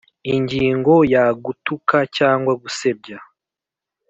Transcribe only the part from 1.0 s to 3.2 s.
ya gutuka cyangwa gusebya